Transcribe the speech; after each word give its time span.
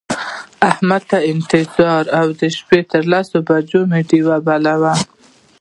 احمد 0.69 1.03
ته 1.09 1.17
انتظار 1.33 2.03
و 2.25 2.29
د 2.39 2.41
شپې 2.57 2.79
تر 2.91 3.03
لسو 3.11 3.37
بجو 3.47 3.79
مو 3.91 3.99
ډېوې 4.09 4.37
بلې 4.47 4.75
وې. 4.81 4.93